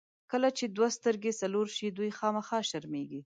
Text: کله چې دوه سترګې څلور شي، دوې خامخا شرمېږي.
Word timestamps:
کله 0.31 0.49
چې 0.57 0.65
دوه 0.75 0.87
سترګې 0.97 1.31
څلور 1.41 1.67
شي، 1.75 1.87
دوې 1.97 2.09
خامخا 2.17 2.59
شرمېږي. 2.69 3.19